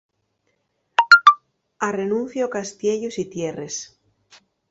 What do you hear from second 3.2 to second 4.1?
tierres.